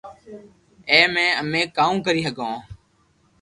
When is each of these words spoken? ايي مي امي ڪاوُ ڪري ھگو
ايي 0.91 1.05
مي 1.13 1.25
امي 1.41 1.61
ڪاوُ 1.77 1.93
ڪري 2.05 2.21
ھگو 2.27 2.51